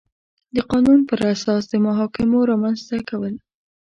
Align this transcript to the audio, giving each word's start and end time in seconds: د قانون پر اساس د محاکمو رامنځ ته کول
د 0.55 0.57
قانون 0.71 0.99
پر 1.09 1.19
اساس 1.33 1.63
د 1.69 1.73
محاکمو 1.85 2.39
رامنځ 2.51 2.79
ته 2.87 2.97
کول 3.09 3.33